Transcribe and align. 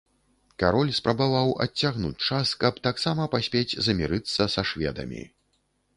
Кароль 0.61 0.93
спрабаваў 0.99 1.51
адцягнуць 1.65 2.25
час, 2.29 2.55
каб 2.63 2.81
таксама 2.89 3.29
паспець 3.35 3.77
замірыцца 3.89 4.51
са 4.55 4.61
шведамі. 4.71 5.23